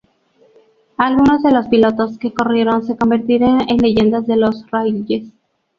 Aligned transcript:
Algunos 0.97 1.43
de 1.43 1.51
los 1.51 1.67
pilotos 1.67 2.17
que 2.17 2.33
corrieron 2.33 2.83
se 2.83 2.97
convertirían 2.97 3.69
en 3.69 3.77
leyendas 3.77 4.25
de 4.25 4.35
los 4.37 4.65
rallyes. 4.71 5.31